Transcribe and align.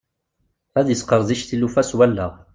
Ad 0.79 0.87
yesqerdic 0.89 1.41
tilufa 1.43 1.83
s 1.89 1.91
wallaɣ. 1.97 2.33